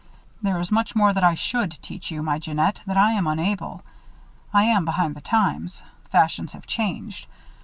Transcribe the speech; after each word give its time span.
"There 0.41 0.59
is 0.59 0.71
much 0.71 0.95
more 0.95 1.13
that 1.13 1.23
I 1.23 1.35
should 1.35 1.77
teach 1.83 2.09
you, 2.09 2.23
my 2.23 2.39
Jeannette, 2.39 2.81
that 2.87 2.97
I 2.97 3.11
am 3.11 3.27
unable. 3.27 3.83
I 4.51 4.63
am 4.63 4.83
behind 4.83 5.13
the 5.15 5.21
times. 5.21 5.83
Fashions 6.09 6.53
have 6.53 6.65
changed. 6.65 7.27